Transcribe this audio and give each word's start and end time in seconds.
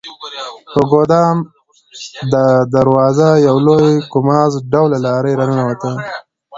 په 0.73 0.81
ګدام 0.91 1.37
د 2.33 2.35
دروازه 2.75 3.27
یو 3.47 3.57
لوی 3.67 3.91
کاماز 4.11 4.51
ډوله 4.71 4.97
لارۍ 5.05 5.33
راننوته. 5.39 5.91